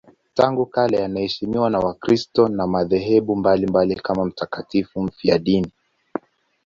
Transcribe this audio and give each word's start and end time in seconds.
Tangu 0.33 0.65
kale 0.65 1.05
anaheshimiwa 1.05 1.69
na 1.69 1.79
Wakristo 1.79 2.43
wa 2.43 2.67
madhehebu 2.67 3.35
mbalimbali 3.35 3.95
kama 3.95 4.25
mtakatifu 4.25 5.03
mfiadini. 5.03 5.71